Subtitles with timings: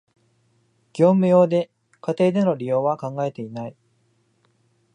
[0.93, 1.69] 業務用で、
[2.01, 3.75] 家庭での利用は考えてない